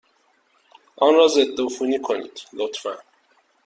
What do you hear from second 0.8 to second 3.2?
آن را ضدعفونی کنید، لطفا.